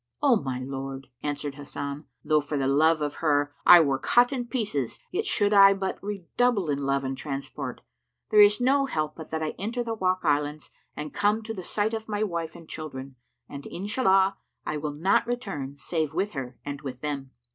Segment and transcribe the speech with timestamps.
[0.23, 4.47] "O my lord," answered Hasan, though for the love of her I were cut in
[4.47, 7.81] pieces yet should I but redouble in love and transport!
[8.31, 11.63] There is no help but that I enter the Wak Islands and come to the
[11.63, 13.15] sight of my wife and children;
[13.47, 17.29] and Inshallah, I will not return save with her and with them."